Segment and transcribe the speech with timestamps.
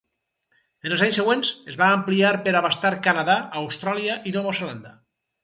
[0.87, 4.97] En els anys següents, es va ampliar per abastar Canadà, Austràlia i Nova Zelanda.